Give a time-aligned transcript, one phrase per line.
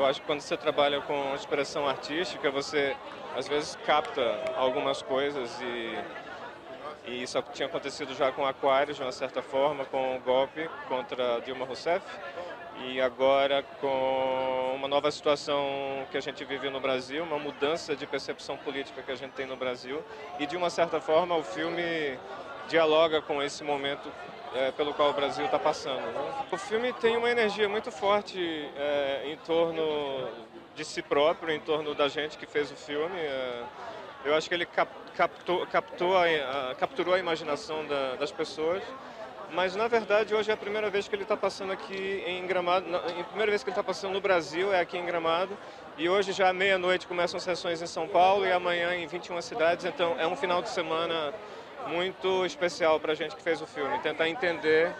[0.00, 2.96] Eu acho que quando você trabalha com expressão artística, você
[3.36, 4.22] às vezes capta
[4.54, 10.14] algumas coisas e, e isso tinha acontecido já com Aquários, de uma certa forma, com
[10.16, 12.06] o golpe contra Dilma Rousseff.
[12.86, 15.66] E agora com uma nova situação
[16.12, 19.46] que a gente vive no Brasil, uma mudança de percepção política que a gente tem
[19.46, 20.00] no Brasil.
[20.38, 22.16] E de uma certa forma o filme
[22.68, 24.08] dialoga com esse momento
[24.54, 26.00] é, pelo qual o Brasil está passando.
[26.00, 26.46] Né?
[26.50, 28.38] O filme tem uma energia muito forte
[28.76, 30.28] é, em torno
[30.74, 33.18] de si próprio, em torno da gente que fez o filme.
[33.18, 33.62] É,
[34.24, 36.24] eu acho que ele cap, captou, captou a,
[36.70, 38.82] a, capturou a imaginação da, das pessoas.
[39.52, 42.94] Mas na verdade hoje é a primeira vez que ele está passando aqui em Gramado,
[42.94, 45.56] a primeira vez que ele está passando no Brasil é aqui em Gramado.
[45.96, 49.84] E hoje já à meia-noite começam sessões em São Paulo e amanhã em 21 cidades.
[49.86, 51.32] Então é um final de semana
[51.86, 54.94] muito especial para a gente que fez o filme, tentar entender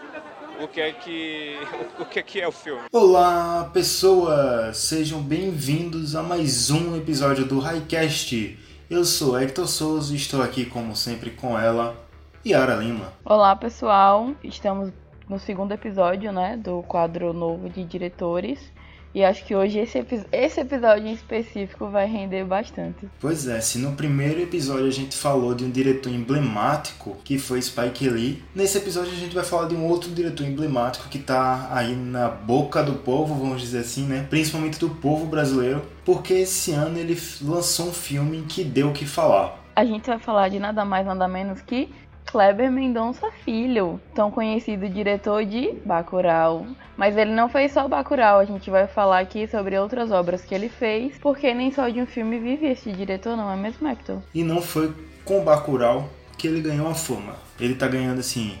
[0.61, 1.57] o que é que
[1.99, 2.83] o que é que é o filme.
[2.91, 8.57] Olá, pessoas, sejam bem-vindos a mais um episódio do Highcast.
[8.89, 11.95] Eu sou Hector Souza e estou aqui como sempre com ela,
[12.45, 13.13] Yara Lima.
[13.23, 14.31] Olá, pessoal.
[14.43, 14.91] Estamos
[15.29, 18.71] no segundo episódio, né, do quadro novo de diretores.
[19.13, 23.09] E acho que hoje esse, esse episódio em específico vai render bastante.
[23.19, 27.61] Pois é, se no primeiro episódio a gente falou de um diretor emblemático, que foi
[27.61, 31.69] Spike Lee, nesse episódio a gente vai falar de um outro diretor emblemático que tá
[31.71, 34.27] aí na boca do povo, vamos dizer assim, né?
[34.29, 39.05] Principalmente do povo brasileiro, porque esse ano ele lançou um filme que deu o que
[39.05, 39.57] falar.
[39.75, 41.89] A gente vai falar de nada mais, nada menos que
[42.25, 46.65] Kleber Mendonça Filho, tão conhecido diretor de Bacurau.
[46.95, 50.53] Mas ele não fez só Bacurau, a gente vai falar aqui sobre outras obras que
[50.53, 54.19] ele fez, porque nem só de um filme vive esse diretor, não é mesmo, Hector?
[54.33, 54.93] E não foi
[55.25, 57.35] com Bacurau que ele ganhou a fama.
[57.59, 58.57] Ele tá ganhando, assim,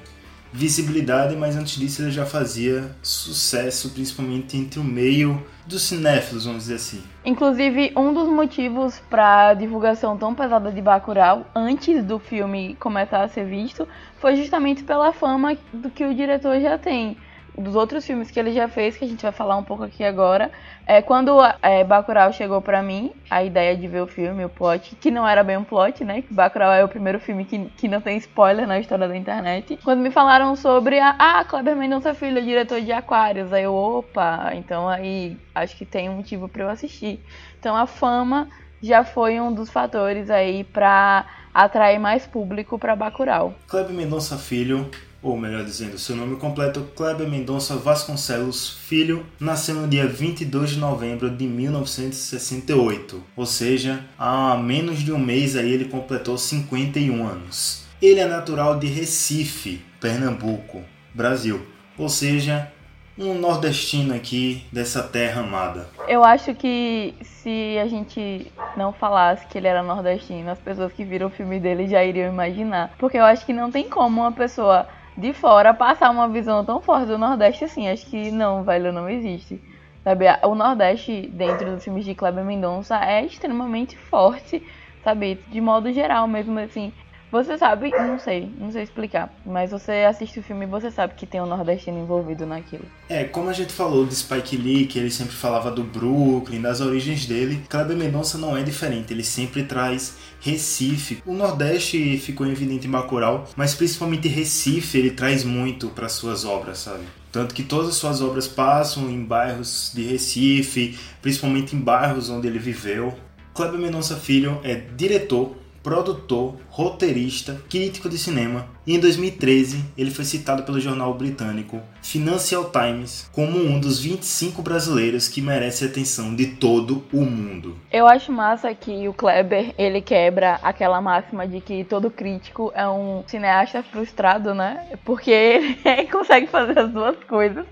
[0.51, 6.63] visibilidade, mas antes disso ele já fazia sucesso, principalmente entre o meio dos cinéfilos, vamos
[6.63, 7.03] dizer assim.
[7.23, 13.21] Inclusive, um dos motivos para a divulgação tão pesada de Bacurau, antes do filme começar
[13.23, 13.87] a ser visto,
[14.19, 17.17] foi justamente pela fama do que o diretor já tem
[17.59, 20.03] dos outros filmes que ele já fez, que a gente vai falar um pouco aqui
[20.03, 20.51] agora,
[20.85, 24.95] é quando é, Bacurau chegou para mim, a ideia de ver o filme, o plot,
[24.95, 26.23] que não era bem um plot, né?
[26.29, 29.77] Bacurau é o primeiro filme que, que não tem spoiler na história da internet.
[29.83, 34.51] Quando me falaram sobre a ah, Kleber Mendonça Filho, diretor de Aquários, aí eu, opa,
[34.55, 37.19] então aí acho que tem um motivo para eu assistir.
[37.59, 38.47] Então a fama
[38.81, 43.53] já foi um dos fatores aí para atrair mais público para Bacurau.
[43.67, 44.89] Kleber Mendonça Filho
[45.21, 50.79] ou melhor dizendo, seu nome completo Kleber Mendonça Vasconcelos Filho, nasceu no dia 22 de
[50.79, 57.83] novembro de 1968, ou seja, há menos de um mês aí ele completou 51 anos.
[58.01, 60.81] Ele é natural de Recife, Pernambuco,
[61.13, 61.61] Brasil,
[61.97, 62.71] ou seja,
[63.17, 65.89] um nordestino aqui dessa terra amada.
[66.07, 71.03] Eu acho que se a gente não falasse que ele era nordestino, as pessoas que
[71.03, 72.93] viram o filme dele já iriam imaginar.
[72.97, 74.87] Porque eu acho que não tem como uma pessoa
[75.19, 77.87] de fora passar uma visão tão forte do Nordeste assim.
[77.87, 79.61] Acho que não, velho, não existe.
[80.03, 80.25] Sabe?
[80.43, 84.65] O Nordeste, dentro dos filmes de Kleber Mendonça, é extremamente forte,
[85.03, 85.35] sabe?
[85.47, 86.93] De modo geral mesmo, assim.
[87.31, 91.13] Você sabe, não sei, não sei explicar, mas você assiste o filme e você sabe
[91.13, 92.85] que tem um nordestino envolvido naquilo.
[93.07, 96.81] É, como a gente falou de Spike Lee, que ele sempre falava do Brooklyn, das
[96.81, 101.21] origens dele, Kleber Mendonça não é diferente, ele sempre traz Recife.
[101.23, 106.79] O Nordeste ficou evidente em Bacurau, mas principalmente Recife ele traz muito para suas obras,
[106.79, 107.03] sabe?
[107.31, 112.47] Tanto que todas as suas obras passam em bairros de Recife, principalmente em bairros onde
[112.47, 113.13] ele viveu.
[113.53, 120.25] Kleber Mendonça Filho é diretor produtor, roteirista, crítico de cinema e em 2013 ele foi
[120.25, 126.47] citado pelo jornal britânico Financial Times como um dos 25 brasileiros que merece atenção de
[126.47, 127.77] todo o mundo.
[127.91, 132.87] Eu acho massa que o Kleber ele quebra aquela máxima de que todo crítico é
[132.87, 134.87] um cineasta frustrado, né?
[135.05, 137.65] Porque ele consegue fazer as duas coisas.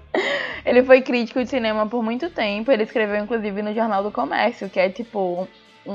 [0.66, 4.70] Ele foi crítico de cinema por muito tempo, ele escreveu inclusive no Jornal do Comércio,
[4.70, 5.48] que é tipo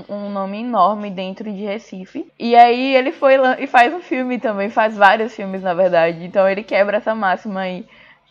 [0.08, 2.26] um, nome enorme dentro de Recife.
[2.38, 6.24] E aí ele foi e faz um filme também, faz vários filmes na verdade.
[6.24, 7.84] Então ele quebra essa máxima aí.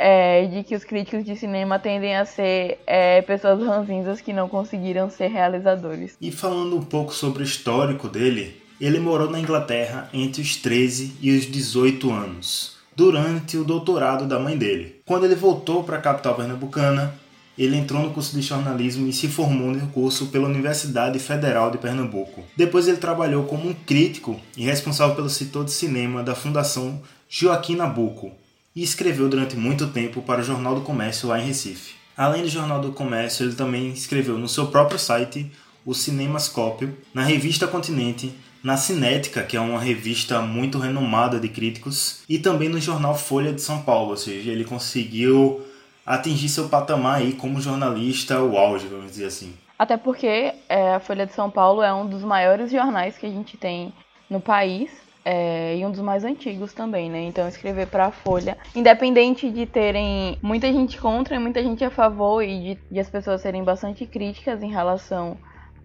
[0.04, 4.50] É, de que os críticos de cinema tendem a ser é, pessoas ranzinzas que não
[4.50, 6.18] conseguiram ser realizadores.
[6.20, 11.18] E falando um pouco sobre o histórico dele, ele morou na Inglaterra entre os 13
[11.22, 15.02] e os 18 anos, durante o doutorado da mãe dele.
[15.06, 17.14] Quando ele voltou para a capital pernambucana,
[17.58, 21.78] ele entrou no curso de jornalismo e se formou no curso pela Universidade Federal de
[21.78, 22.44] Pernambuco.
[22.56, 27.76] Depois ele trabalhou como um crítico e responsável pelo setor de cinema da Fundação Joaquim
[27.76, 28.32] Nabuco
[28.76, 31.96] e escreveu durante muito tempo para o Jornal do Comércio lá em Recife.
[32.16, 35.52] Além do Jornal do Comércio, ele também escreveu no seu próprio site,
[35.86, 38.34] o Cinemascópio, na revista Continente,
[38.64, 43.52] na Cinética, que é uma revista muito renomada de críticos, e também no jornal Folha
[43.52, 45.62] de São Paulo, ou seja, ele conseguiu
[46.06, 49.54] atingir seu patamar aí como jornalista, o auge, vamos dizer assim.
[49.78, 53.30] Até porque é, a Folha de São Paulo é um dos maiores jornais que a
[53.30, 53.94] gente tem
[54.30, 54.92] no país
[55.24, 57.22] é, e um dos mais antigos também, né?
[57.24, 61.90] Então escrever para a Folha, independente de terem muita gente contra e muita gente a
[61.90, 65.38] favor e de, de as pessoas serem bastante críticas em relação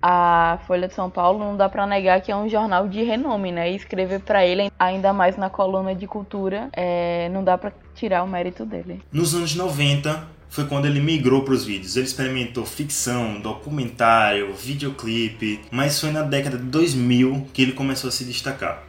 [0.09, 3.51] à Folha de São Paulo, não dá para negar que é um jornal de renome,
[3.51, 3.73] né?
[3.73, 8.23] E escrever para ele, ainda mais na coluna de cultura, é, não dá para tirar
[8.23, 9.03] o mérito dele.
[9.11, 11.97] Nos anos 90, foi quando ele migrou para os vídeos.
[11.97, 18.13] Ele experimentou ficção, documentário, videoclipe, mas foi na década de 2000 que ele começou a
[18.13, 18.85] se destacar.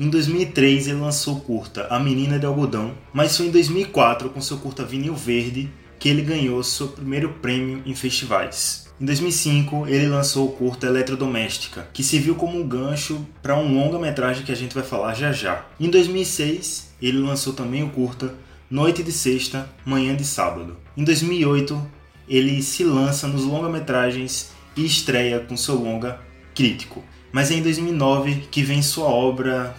[0.00, 4.56] Em 2003 ele lançou curta A Menina de Algodão, mas foi em 2004 com seu
[4.56, 8.81] curta Vinil Verde que ele ganhou seu primeiro prêmio em festivais.
[9.00, 14.44] Em 2005, ele lançou o curta Eletrodoméstica, que serviu como um gancho para um longa-metragem
[14.44, 15.66] que a gente vai falar já já.
[15.80, 18.34] Em 2006, ele lançou também o curta
[18.70, 20.76] Noite de Sexta, Manhã de Sábado.
[20.96, 21.80] Em 2008,
[22.28, 26.20] ele se lança nos longa-metragens e estreia com seu longa
[26.54, 27.02] Crítico.
[27.32, 29.74] Mas é em 2009 que vem sua obra,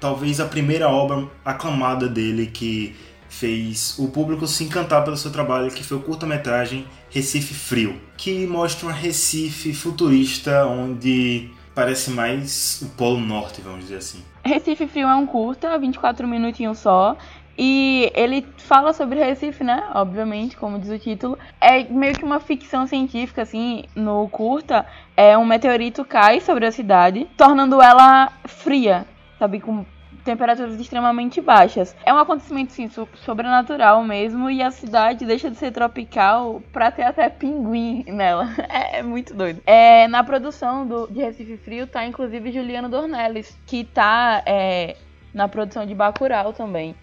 [0.00, 2.96] talvez a primeira obra aclamada dele que
[3.34, 8.46] fez o público se encantar pelo seu trabalho, que foi o curta-metragem Recife Frio, que
[8.46, 14.22] mostra um Recife futurista onde parece mais o Polo Norte, vamos dizer assim.
[14.44, 17.16] Recife Frio é um curta, 24 minutinhos só,
[17.56, 19.84] e ele fala sobre Recife, né?
[19.94, 21.38] Obviamente, como diz o título.
[21.60, 24.84] É meio que uma ficção científica, assim, no curta.
[25.16, 29.06] É um meteorito cai sobre a cidade, tornando ela fria,
[29.38, 29.60] sabe?
[29.60, 29.84] Com
[30.24, 31.94] temperaturas extremamente baixas.
[32.04, 34.50] É um acontecimento, sim, sobrenatural mesmo.
[34.50, 38.48] E a cidade deixa de ser tropical pra ter até pinguim nela.
[38.74, 39.60] É, é muito doido.
[39.66, 44.96] É, na produção do, de Recife Frio tá, inclusive, Juliano Dornelles, que tá é,
[45.32, 46.96] na produção de Bacurau também.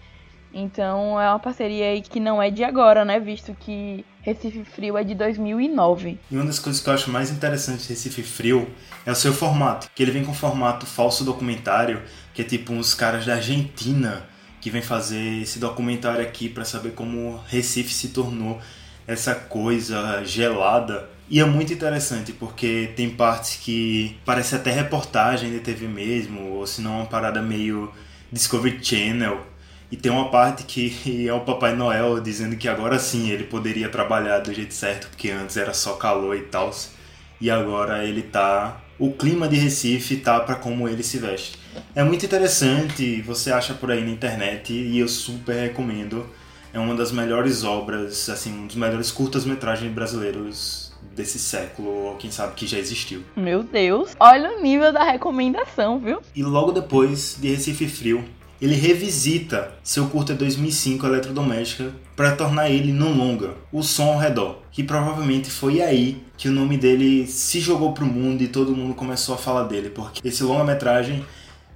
[0.52, 3.18] Então é uma parceria aí que não é de agora, né?
[3.20, 6.16] Visto que Recife Frio é de 2009.
[6.30, 8.70] E uma das coisas que eu acho mais interessantes de Recife Frio
[9.04, 9.90] é o seu formato.
[9.92, 12.00] Que ele vem com formato falso documentário,
[12.32, 14.24] que é tipo uns caras da Argentina
[14.60, 18.60] que vem fazer esse documentário aqui para saber como Recife se tornou
[19.08, 21.10] essa coisa gelada.
[21.28, 26.66] E é muito interessante porque tem partes que parece até reportagem de TV mesmo, ou
[26.66, 27.90] se não uma parada meio
[28.30, 29.51] Discovery Channel
[29.92, 33.90] e tem uma parte que é o Papai Noel dizendo que agora sim ele poderia
[33.90, 36.74] trabalhar do jeito certo, porque antes era só calor e tal.
[37.38, 38.80] E agora ele tá.
[38.98, 41.58] O clima de Recife tá para como ele se veste.
[41.94, 46.26] É muito interessante, você acha por aí na internet e eu super recomendo.
[46.72, 52.30] É uma das melhores obras, assim, um dos melhores curtas-metragens brasileiros desse século, ou quem
[52.30, 53.22] sabe que já existiu.
[53.36, 56.22] Meu Deus, olha o nível da recomendação, viu?
[56.34, 58.24] E logo depois de Recife Frio,
[58.62, 64.58] ele revisita seu curta 2005 Eletrodoméstica para tornar ele num longa, O Som ao Redor,
[64.70, 68.94] que provavelmente foi aí que o nome dele se jogou pro mundo e todo mundo
[68.94, 71.24] começou a falar dele, porque esse longa-metragem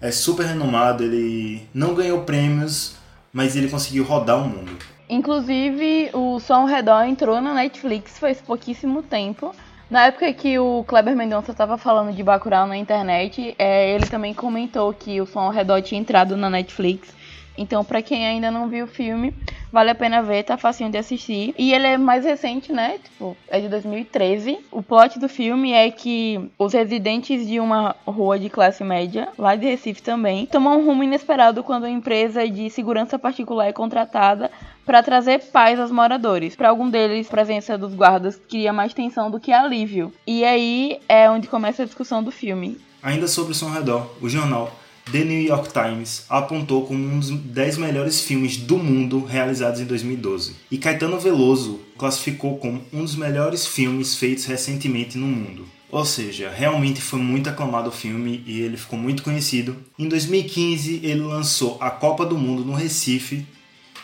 [0.00, 2.94] é super renomado, ele não ganhou prêmios,
[3.32, 4.70] mas ele conseguiu rodar o mundo.
[5.08, 9.52] Inclusive, o Som ao Redor entrou na Netflix faz pouquíssimo tempo
[9.88, 14.34] na época que o Kleber Mendonça estava falando de Bacurau na internet, é, ele também
[14.34, 17.14] comentou que o Som ao Redor tinha entrado na Netflix.
[17.58, 19.32] Então, para quem ainda não viu o filme,
[19.72, 21.54] vale a pena ver, tá facinho de assistir.
[21.56, 22.98] E ele é mais recente, né?
[23.02, 24.58] Tipo, é de 2013.
[24.70, 29.56] O plot do filme é que os residentes de uma rua de classe média, lá
[29.56, 34.50] de Recife também, tomam um rumo inesperado quando a empresa de segurança particular é contratada
[34.86, 36.54] para trazer paz aos moradores.
[36.54, 40.12] Para algum deles, a presença dos guardas cria mais tensão do que alívio.
[40.24, 42.78] E aí é onde começa a discussão do filme.
[43.02, 44.72] Ainda sobre o Som Redor, o jornal
[45.10, 49.84] The New York Times apontou como um dos 10 melhores filmes do mundo realizados em
[49.84, 50.56] 2012.
[50.70, 55.66] E Caetano Veloso classificou como um dos melhores filmes feitos recentemente no mundo.
[55.90, 59.76] Ou seja, realmente foi muito aclamado o filme e ele ficou muito conhecido.
[59.96, 63.46] Em 2015, ele lançou A Copa do Mundo no Recife,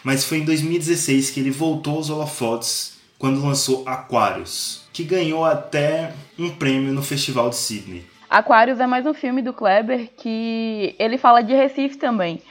[0.02, 6.12] mas foi em 2016 que ele voltou aos holofotes quando lançou Aquarius, que ganhou até
[6.38, 8.04] um prêmio no Festival de Sydney.
[8.28, 12.42] Aquarius é mais um filme do Kleber que ele fala de Recife também.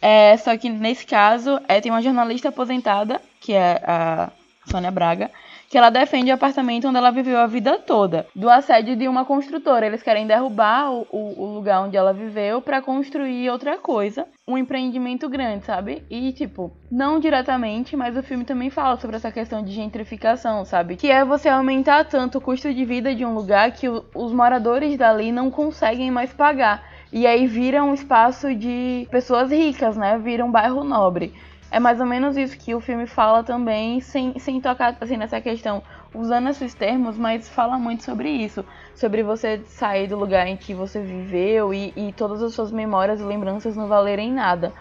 [0.00, 4.30] É, só que nesse caso é, tem uma jornalista aposentada, que é a
[4.70, 5.30] Sônia Braga,
[5.70, 9.24] que ela defende o apartamento onde ela viveu a vida toda, do assédio de uma
[9.24, 9.86] construtora.
[9.86, 14.58] Eles querem derrubar o, o, o lugar onde ela viveu para construir outra coisa, um
[14.58, 16.02] empreendimento grande, sabe?
[16.10, 20.96] E tipo, não diretamente, mas o filme também fala sobre essa questão de gentrificação, sabe?
[20.96, 24.32] Que é você aumentar tanto o custo de vida de um lugar que o, os
[24.32, 26.82] moradores dali não conseguem mais pagar.
[27.12, 30.18] E aí vira um espaço de pessoas ricas, né?
[30.18, 31.32] Vira um bairro nobre.
[31.70, 35.40] É mais ou menos isso que o filme fala também, sem, sem tocar assim, nessa
[35.40, 38.64] questão, usando esses termos, mas fala muito sobre isso.
[38.94, 43.20] Sobre você sair do lugar em que você viveu e, e todas as suas memórias
[43.20, 44.72] e lembranças não valerem nada.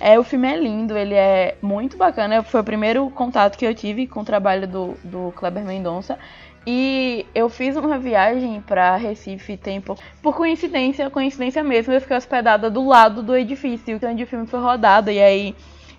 [0.00, 2.42] É, o filme é lindo, ele é muito bacana.
[2.42, 6.18] Foi o primeiro contato que eu tive com o trabalho do, do Kleber Mendonça.
[6.66, 9.96] E eu fiz uma viagem para Recife tempo.
[10.20, 14.60] Por coincidência, coincidência mesmo, eu fiquei hospedada do lado do edifício onde o filme foi
[14.60, 15.10] rodado.
[15.10, 15.54] E aí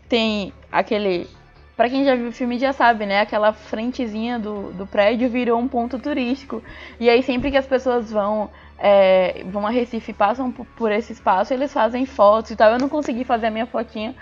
[0.07, 1.27] tem aquele.
[1.75, 3.19] Pra quem já viu o filme já sabe, né?
[3.19, 6.63] Aquela frentezinha do, do prédio virou um ponto turístico.
[6.99, 11.53] E aí sempre que as pessoas vão é, vão a Recife passam por esse espaço,
[11.53, 12.71] eles fazem fotos e tal.
[12.71, 14.15] Eu não consegui fazer a minha fotinha,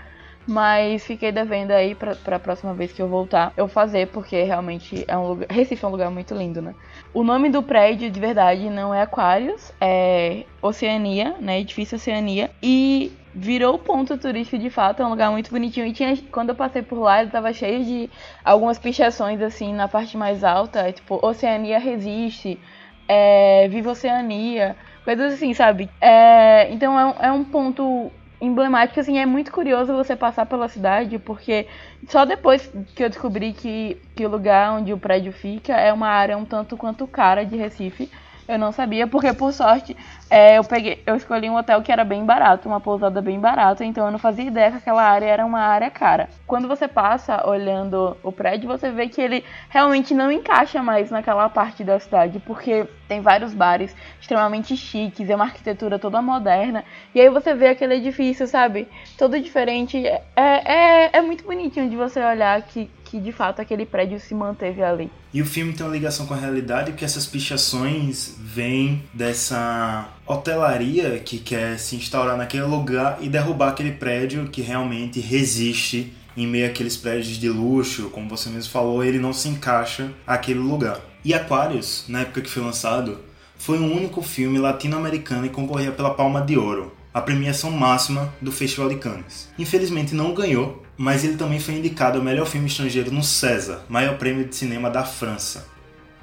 [0.47, 5.03] mas fiquei devendo aí pra, pra próxima vez que eu voltar eu fazer, porque realmente
[5.07, 5.47] é um lugar.
[5.49, 6.75] Recife é um lugar muito lindo, né?
[7.13, 11.59] O nome do prédio de verdade não é Aquários, é Oceania, né?
[11.59, 12.51] Edifício Oceania.
[12.61, 15.85] E virou ponto turístico de fato, é um lugar muito bonitinho.
[15.87, 18.09] E tinha, quando eu passei por lá, ele tava cheio de
[18.43, 22.59] algumas pichações assim na parte mais alta, tipo, Oceania resiste,
[23.07, 25.89] é, Viva Oceania, coisas assim, sabe?
[25.99, 31.17] É, então é, é um ponto emblemático, assim, é muito curioso você passar pela cidade,
[31.17, 31.65] porque
[32.09, 36.07] só depois que eu descobri que, que o lugar onde o prédio fica é uma
[36.07, 38.11] área um tanto quanto cara de Recife.
[38.45, 39.95] Eu não sabia, porque por sorte
[40.33, 43.85] é, eu peguei, eu escolhi um hotel que era bem barato, uma pousada bem barata,
[43.85, 46.27] então eu não fazia ideia que aquela área era uma área cara.
[46.47, 51.47] Quando você passa olhando o prédio, você vê que ele realmente não encaixa mais naquela
[51.49, 57.21] parte da cidade, porque tem vários bares extremamente chiques, é uma arquitetura toda moderna, e
[57.21, 58.87] aí você vê aquele edifício, sabe?
[59.15, 60.03] Todo diferente.
[60.03, 64.33] É, é, é muito bonitinho de você olhar que que de fato aquele prédio se
[64.33, 65.07] manteve ali.
[65.31, 71.19] E o filme tem uma ligação com a realidade porque essas pichações vêm dessa hotelaria
[71.19, 76.67] que quer se instaurar naquele lugar e derrubar aquele prédio que realmente resiste em meio
[76.67, 80.99] àqueles prédios de luxo, como você mesmo falou, ele não se encaixa aquele lugar.
[81.23, 83.19] E Aquarius, na época que foi lançado,
[83.55, 88.51] foi o único filme latino-americano que concorria pela Palma de Ouro, a premiação máxima do
[88.51, 89.49] Festival de Cannes.
[89.57, 94.17] Infelizmente não ganhou, mas ele também foi indicado ao melhor filme estrangeiro no César, maior
[94.17, 95.67] prêmio de cinema da França.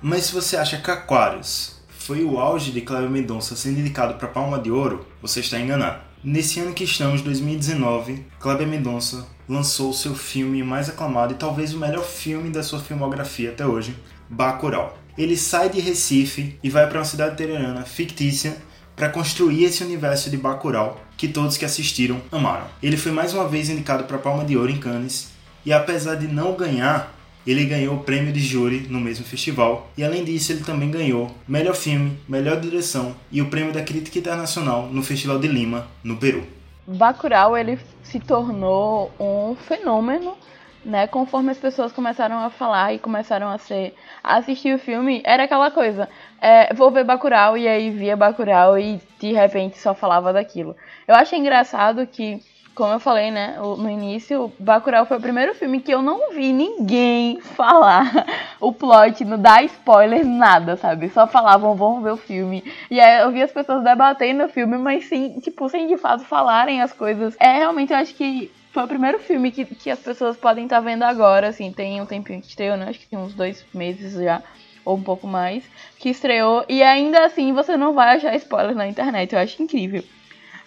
[0.02, 1.79] Mas se você acha que Aquarius
[2.10, 6.00] foi o auge de Cléber Mendonça sendo indicado para Palma de Ouro, você está enganado.
[6.24, 11.78] Nesse ano que estamos, 2019, Kleber Mendonça lançou seu filme mais aclamado e talvez o
[11.78, 13.94] melhor filme da sua filmografia até hoje,
[14.28, 14.98] Bacurau.
[15.16, 18.56] Ele sai de Recife e vai para uma cidade interiorana fictícia
[18.96, 22.66] para construir esse universo de Bacurau que todos que assistiram amaram.
[22.82, 25.28] Ele foi mais uma vez indicado para Palma de Ouro em Cannes
[25.64, 27.14] e apesar de não ganhar,
[27.46, 31.30] ele ganhou o prêmio de júri no mesmo festival e além disso ele também ganhou
[31.46, 36.16] melhor filme, melhor direção e o prêmio da crítica internacional no Festival de Lima, no
[36.16, 36.44] Peru.
[36.86, 40.36] Bacurau ele se tornou um fenômeno
[40.84, 41.06] né?
[41.06, 45.44] Conforme as pessoas começaram a falar e começaram a ser a assistir o filme, era
[45.44, 46.08] aquela coisa,
[46.40, 50.76] é, vou ver Bacurau e aí via Bacurau e de repente só falava daquilo.
[51.06, 52.42] Eu achei engraçado que,
[52.74, 56.52] como eu falei, né, no início, Bacurau foi o primeiro filme que eu não vi
[56.52, 58.24] ninguém falar
[58.60, 61.08] o plot, não dá spoiler, nada, sabe?
[61.10, 62.64] Só falavam, vamos ver o filme.
[62.90, 66.24] E aí eu vi as pessoas debatendo o filme, mas sim, tipo, sem de fato
[66.24, 67.36] falarem as coisas.
[67.38, 70.76] É, realmente, eu acho que foi o primeiro filme que, que as pessoas podem estar
[70.76, 72.86] tá vendo agora, assim, tem um tempinho que estreou, né?
[72.88, 74.42] Acho que tem uns dois meses já,
[74.84, 75.64] ou um pouco mais,
[75.98, 80.04] que estreou, e ainda assim você não vai achar spoiler na internet, eu acho incrível.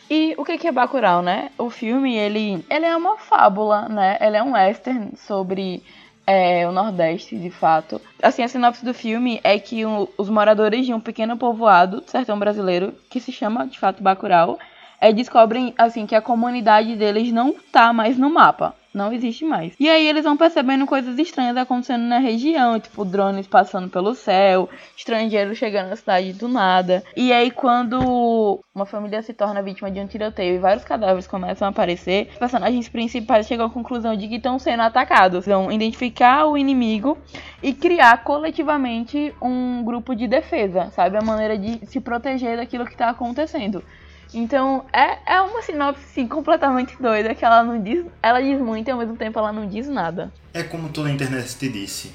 [0.10, 1.50] E o que é Bacurau, né?
[1.58, 4.18] O filme, ele, ele é uma fábula, né?
[4.22, 5.82] Ele é um western sobre
[6.26, 8.00] é, o Nordeste, de fato.
[8.22, 12.10] Assim, a sinopse do filme é que o, os moradores de um pequeno povoado do
[12.10, 14.60] sertão brasileiro, que se chama, de fato, Bacurau,
[15.00, 18.76] é, descobrem assim que a comunidade deles não tá mais no mapa.
[18.94, 19.74] Não existe mais.
[19.80, 24.70] E aí eles vão percebendo coisas estranhas acontecendo na região, tipo drones passando pelo céu,
[24.96, 27.04] estrangeiros chegando na cidade do nada.
[27.16, 31.68] E aí quando uma família se torna vítima de um tiroteio e vários cadáveres começam
[31.68, 35.48] a aparecer, os personagens principais chegam à conclusão de que estão sendo atacados.
[35.48, 37.18] Vão identificar o inimigo
[37.64, 41.18] e criar coletivamente um grupo de defesa, sabe?
[41.18, 43.84] A maneira de se proteger daquilo que está acontecendo.
[44.34, 48.06] Então, é, é uma sinopse sim, completamente doida, que ela não diz.
[48.22, 50.34] Ela diz muito e ao mesmo tempo ela não diz nada.
[50.54, 52.12] É como toda a internet te disse.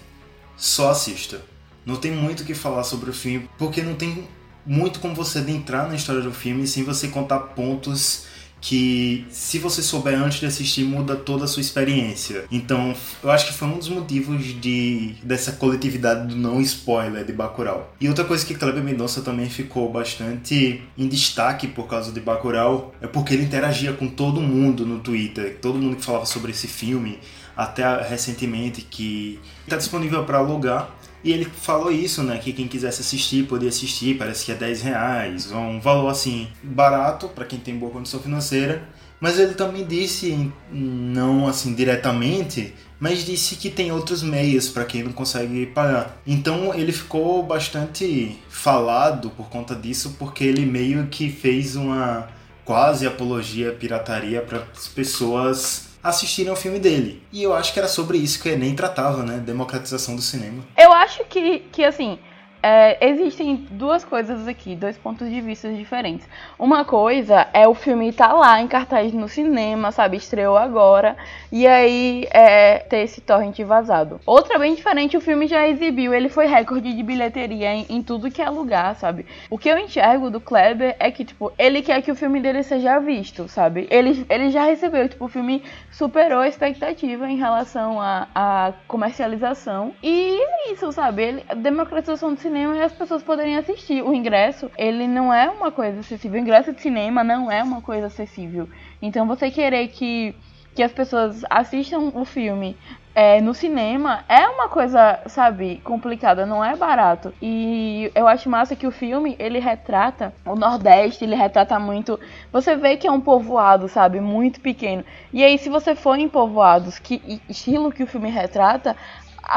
[0.57, 1.41] só assista.
[1.87, 4.29] Não tem muito o que falar sobre o filme, porque não tem
[4.67, 8.27] muito como você adentrar na história do filme sem você contar pontos
[8.61, 12.45] que se você souber antes de assistir muda toda a sua experiência.
[12.50, 17.33] Então, eu acho que foi um dos motivos de dessa coletividade do não spoiler de
[17.33, 17.93] Bacurau.
[18.00, 22.95] E outra coisa que Kleber Mendonça também ficou bastante em destaque por causa de Bacurau
[23.00, 26.67] é porque ele interagia com todo mundo no Twitter, todo mundo que falava sobre esse
[26.67, 27.19] filme,
[27.57, 32.39] até recentemente que está disponível para alugar e ele falou isso, né?
[32.39, 37.29] Que quem quisesse assistir podia assistir, parece que é 10 reais, um valor assim barato
[37.29, 38.89] para quem tem boa condição financeira.
[39.21, 45.03] Mas ele também disse, não assim diretamente, mas disse que tem outros meios para quem
[45.03, 46.21] não consegue pagar.
[46.25, 52.29] Então ele ficou bastante falado por conta disso, porque ele meio que fez uma
[52.65, 57.23] quase apologia à pirataria para as pessoas assistirem ao filme dele.
[57.33, 59.38] E eu acho que era sobre isso que ele nem tratava, né?
[59.38, 60.64] Democratização do cinema.
[60.76, 62.19] Eu acho que, que assim,
[62.62, 66.27] é, existem duas coisas aqui, dois pontos de vista diferentes.
[66.59, 70.17] Uma coisa é o filme estar tá lá em cartaz no cinema, sabe?
[70.17, 71.17] Estreou agora.
[71.53, 74.21] E aí é, ter esse torrent vazado.
[74.27, 78.31] Outra bem diferente, o filme já exibiu, ele foi recorde de bilheteria em, em, tudo
[78.31, 79.27] que é lugar, sabe?
[79.50, 82.62] O que eu enxergo do Kleber é que, tipo, ele quer que o filme dele
[82.62, 83.87] seja visto, sabe?
[83.91, 89.95] Ele, ele já recebeu, tipo, o filme superou a expectativa em relação à comercialização.
[90.03, 91.23] E é isso, sabe?
[91.23, 94.02] Ele, democratização do cinema e as pessoas poderem assistir.
[94.02, 96.40] O ingresso, ele não é uma coisa acessível.
[96.40, 98.69] O ingresso de cinema não é uma coisa acessível.
[99.00, 100.35] Então você querer que,
[100.75, 102.75] que as pessoas assistam o filme
[103.14, 107.35] é, no cinema é uma coisa, sabe, complicada, não é barato.
[107.43, 112.19] E eu acho massa que o filme, ele retrata o Nordeste, ele retrata muito.
[112.50, 115.05] Você vê que é um povoado, sabe, muito pequeno.
[115.33, 118.97] E aí, se você for em povoados, que estilo que o filme retrata,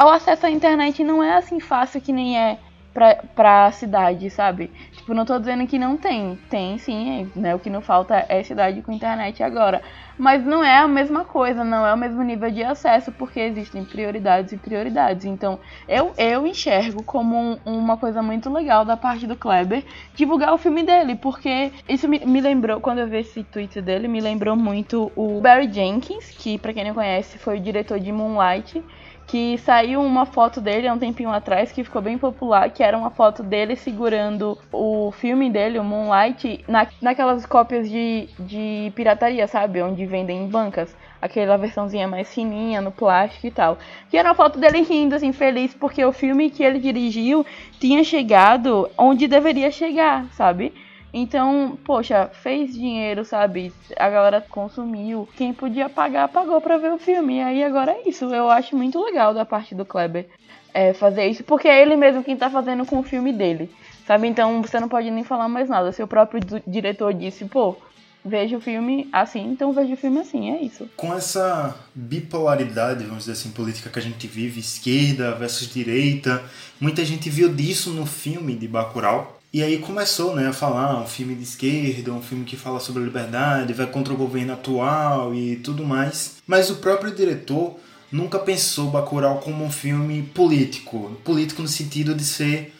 [0.04, 2.58] o acesso à internet não é assim fácil que nem é
[2.94, 4.72] pra, pra cidade, sabe?
[4.92, 6.38] Tipo, não tô dizendo que não tem.
[6.50, 7.56] Tem sim, né?
[7.56, 9.82] O que não falta é cidade com internet agora.
[10.18, 13.84] Mas não é a mesma coisa, não é o mesmo nível de acesso, porque existem
[13.84, 15.26] prioridades e prioridades.
[15.26, 19.84] Então, eu, eu enxergo como um, uma coisa muito legal da parte do Kleber
[20.14, 24.08] divulgar o filme dele, porque isso me, me lembrou, quando eu vi esse tweet dele,
[24.08, 28.12] me lembrou muito o Barry Jenkins, que, para quem não conhece, foi o diretor de
[28.12, 28.84] Moonlight
[29.32, 32.98] que saiu uma foto dele há um tempinho atrás que ficou bem popular, que era
[32.98, 39.48] uma foto dele segurando o filme dele, o Moonlight, na, naquelas cópias de, de pirataria,
[39.48, 39.82] sabe?
[39.82, 40.94] Onde vendem em bancas.
[41.22, 43.78] Aquela versãozinha mais fininha, no plástico e tal.
[44.10, 47.46] Que era uma foto dele rindo, assim, feliz, porque o filme que ele dirigiu
[47.80, 50.74] tinha chegado onde deveria chegar, sabe?
[51.14, 53.74] Então, poxa, fez dinheiro, sabe?
[53.98, 55.28] A galera consumiu.
[55.36, 57.38] Quem podia pagar, pagou pra ver o filme.
[57.38, 58.26] E aí agora é isso.
[58.26, 60.28] Eu acho muito legal da parte do Kleber
[60.74, 63.70] é, fazer isso, porque é ele mesmo quem tá fazendo com o filme dele.
[64.08, 64.28] Sabe?
[64.28, 65.92] Então você não pode nem falar mais nada.
[65.92, 67.76] Seu próprio diretor disse, pô,
[68.24, 70.90] veja o filme assim, então veja o filme assim, é isso.
[70.96, 76.44] Com essa bipolaridade, vamos dizer assim, política que a gente vive, esquerda versus direita,
[76.80, 81.06] muita gente viu disso no filme de Bacurau, e aí começou né, a falar um
[81.06, 85.36] filme de esquerda, um filme que fala sobre a liberdade, vai contra o governo atual
[85.36, 86.38] e tudo mais.
[86.48, 87.78] Mas o próprio diretor
[88.10, 92.74] nunca pensou Bacurau como um filme político, político no sentido de ser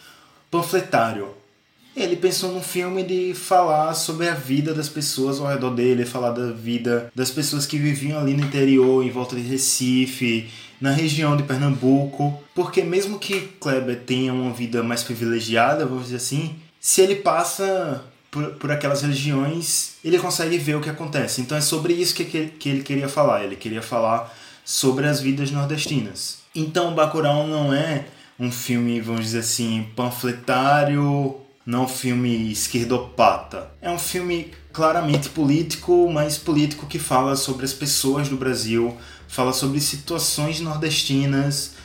[0.50, 1.41] panfletário.
[1.96, 6.32] Ele pensou num filme de falar sobre a vida das pessoas ao redor dele, falar
[6.32, 10.50] da vida das pessoas que viviam ali no interior, em volta de Recife,
[10.80, 16.16] na região de Pernambuco, porque mesmo que Kleber tenha uma vida mais privilegiada, vamos dizer
[16.18, 21.42] assim, se ele passa por, por aquelas regiões, ele consegue ver o que acontece.
[21.42, 23.44] Então é sobre isso que, que, que ele queria falar.
[23.44, 26.40] Ele queria falar sobre as vidas nordestinas.
[26.56, 28.06] Então Bacurau não é
[28.40, 33.72] um filme, vamos dizer assim, panfletário, não um filme esquerdopata.
[33.82, 38.98] É um filme claramente político, mas político que fala sobre as pessoas do Brasil,
[39.28, 41.76] fala sobre situações nordestinas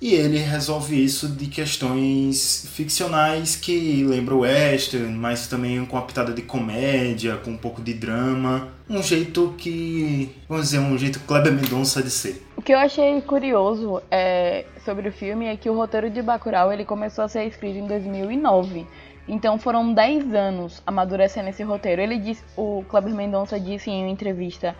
[0.00, 6.06] e ele resolve isso de questões ficcionais que lembram o western, mas também com uma
[6.06, 8.68] pitada de comédia, com um pouco de drama.
[8.88, 12.46] Um jeito que, vamos dizer, um jeito Kleber Mendonça de ser.
[12.56, 16.72] O que eu achei curioso é, sobre o filme é que o roteiro de Bacurau
[16.72, 18.86] ele começou a ser escrito em 2009.
[19.28, 22.00] Então foram 10 anos amadurecendo esse roteiro.
[22.00, 24.74] Ele disse, o Kleber Mendonça disse em uma entrevista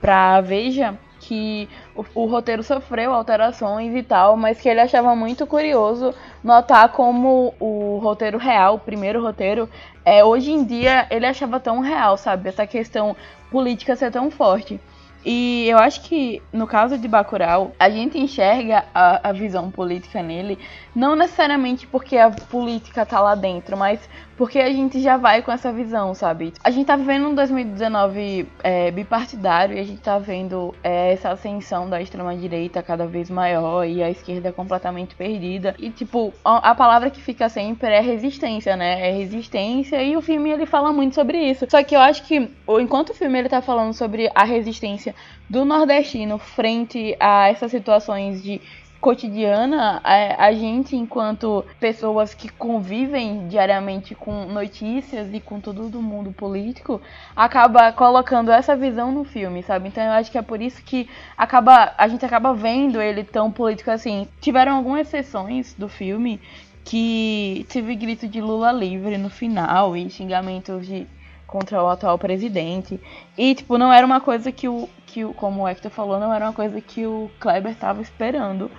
[0.00, 5.46] pra Veja que o, o, roteiro sofreu alterações e tal, mas que ele achava muito
[5.46, 9.68] curioso notar como o roteiro real, o primeiro roteiro,
[10.02, 12.48] é, hoje em dia ele achava tão real, sabe?
[12.48, 13.14] Essa questão
[13.50, 14.80] política ser tão forte.
[15.24, 20.22] E eu acho que no caso de Bacurau, a gente enxerga a, a visão política
[20.22, 20.58] nele,
[20.94, 24.00] não necessariamente porque a política tá lá dentro, mas
[24.40, 26.54] porque a gente já vai com essa visão, sabe?
[26.64, 31.28] A gente tá vivendo um 2019 é, bipartidário e a gente tá vendo é, essa
[31.28, 35.74] ascensão da extrema-direita cada vez maior e a esquerda completamente perdida.
[35.78, 39.10] E, tipo, a, a, palavra que fica sempre é resistência, né?
[39.10, 41.66] É resistência e o filme ele fala muito sobre isso.
[41.68, 45.09] Só que eu acho que, enquanto o filme ele tá falando sobre a resistência
[45.48, 48.60] do nordestino frente a essas situações de
[49.00, 56.02] cotidiana, a, a, gente, enquanto pessoas que convivem diariamente com notícias e com tudo do
[56.02, 57.00] mundo político,
[57.34, 59.88] acaba colocando essa visão no filme, sabe?
[59.88, 63.50] Então eu acho que é por isso que acaba, a gente acaba vendo ele tão
[63.50, 64.28] político assim.
[64.40, 66.38] Tiveram algumas exceções do filme
[66.84, 71.06] que teve grito de Lula livre no final e xingamentos de
[71.50, 73.00] contra o atual presidente.
[73.36, 76.32] E, tipo, não era uma coisa que o, que o como o Hector falou, não
[76.32, 78.70] era uma coisa que o Kleber estava esperando.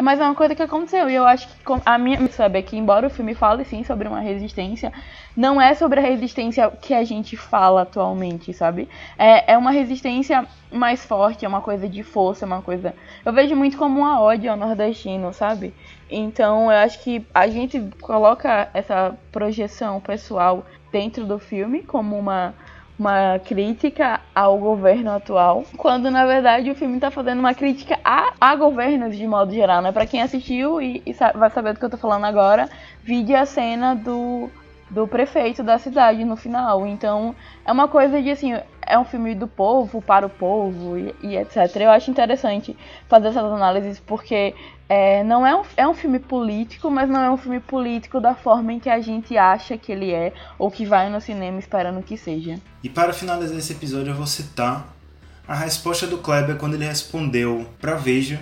[0.00, 1.10] Mas é uma coisa que aconteceu.
[1.10, 4.06] E eu acho que a minha sabe é que, embora o filme fale sim sobre
[4.06, 4.92] uma resistência,
[5.36, 8.88] não é sobre a resistência que a gente fala atualmente, sabe?
[9.18, 12.94] É, é uma resistência mais forte, é uma coisa de força, é uma coisa.
[13.24, 15.74] Eu vejo muito como uma ódio ao nordestino, sabe?
[16.10, 22.54] Então eu acho que a gente coloca essa projeção pessoal dentro do filme como uma
[22.98, 28.32] uma crítica ao governo atual, quando na verdade o filme está fazendo uma crítica a,
[28.40, 29.92] a governos de modo geral, né?
[29.92, 32.68] Para quem assistiu e, e vai saber do que eu tô falando agora,
[33.04, 34.50] vide a cena do,
[34.90, 36.84] do prefeito da cidade no final.
[36.88, 38.54] Então é uma coisa de assim,
[38.88, 41.76] é um filme do povo, para o povo e, e etc.
[41.76, 42.76] Eu acho interessante
[43.08, 44.54] fazer essas análises porque
[44.88, 48.34] é, não é um, é um filme político, mas não é um filme político da
[48.34, 52.02] forma em que a gente acha que ele é ou que vai no cinema esperando
[52.02, 52.58] que seja.
[52.82, 54.94] E para finalizar esse episódio, eu vou citar
[55.46, 58.40] a resposta do Kleber quando ele respondeu para Veja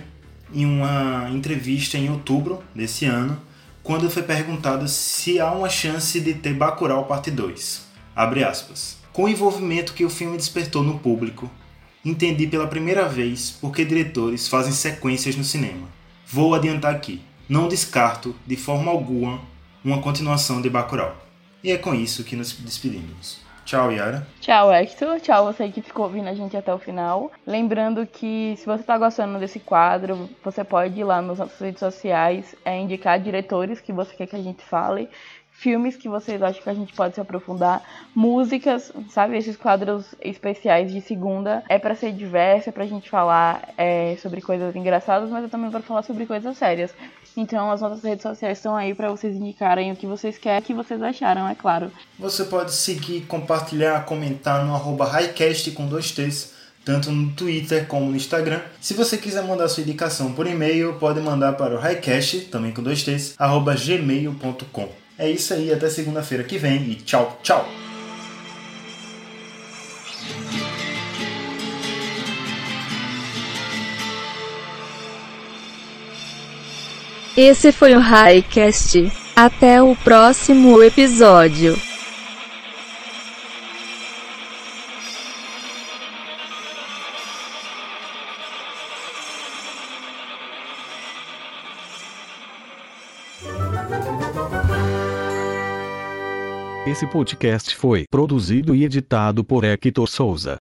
[0.53, 3.37] em uma entrevista em outubro desse ano,
[3.83, 7.85] quando foi perguntado se há uma chance de ter Bacurau parte 2.
[8.15, 8.97] Abre aspas.
[9.17, 11.49] Com o envolvimento que o filme despertou no público,
[12.05, 15.87] entendi pela primeira vez por que diretores fazem sequências no cinema
[16.27, 17.19] Vou adiantar aqui.
[17.49, 19.41] Não descarto, de forma alguma,
[19.83, 21.15] uma continuação de Bacurau.
[21.63, 23.39] E é com isso que nos despedimos.
[23.65, 24.27] Tchau, Yara.
[24.39, 25.19] Tchau, Hector.
[25.19, 27.31] Tchau, você que ficou ouvindo a gente até o final.
[27.43, 31.79] Lembrando que se você está gostando desse quadro, você pode ir lá nas nossas redes
[31.79, 35.09] sociais, é, indicar diretores que você quer que a gente fale
[35.57, 37.81] filmes que vocês acham que a gente pode se aprofundar,
[38.13, 39.35] músicas, sabe?
[39.35, 44.39] Esses quadros especiais de segunda é para ser diverso, é pra gente falar é, sobre
[44.39, 46.93] coisas engraçadas, mas eu também quero falar sobre coisas sérias.
[47.35, 50.63] Então as nossas redes sociais estão aí para vocês indicarem o que vocês querem, o
[50.63, 51.91] que vocês acharam, é claro.
[52.19, 58.09] Você pode seguir, compartilhar, comentar no arroba highcast com dois T's tanto no Twitter como
[58.09, 58.61] no Instagram.
[58.79, 62.81] Se você quiser mandar sua indicação por e-mail, pode mandar para o highcast, também com
[62.81, 65.06] dois T's, arroba gmail.com.
[65.19, 67.67] É isso aí, até segunda-feira que vem e tchau, tchau!
[77.35, 79.11] Esse foi o Highcast.
[79.35, 81.79] Até o próximo episódio.
[96.89, 100.57] Esse podcast foi produzido e editado por Hector Souza.